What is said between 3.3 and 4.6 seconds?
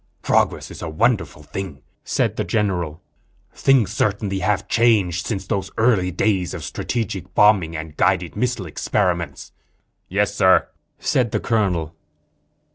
"Things certainly